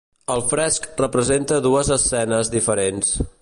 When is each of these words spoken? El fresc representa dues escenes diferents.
El 0.35 0.39
fresc 0.53 0.87
representa 1.01 1.59
dues 1.67 1.93
escenes 1.97 2.51
diferents. 2.57 3.15